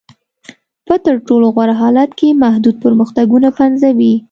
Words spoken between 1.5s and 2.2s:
غوره حالت